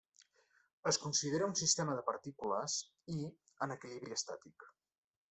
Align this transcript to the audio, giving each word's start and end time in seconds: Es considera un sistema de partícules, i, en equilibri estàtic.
Es 0.91 0.97
considera 1.01 1.49
un 1.49 1.53
sistema 1.59 1.97
de 1.99 2.05
partícules, 2.09 2.79
i, 3.19 3.21
en 3.67 3.75
equilibri 3.77 4.17
estàtic. 4.21 4.67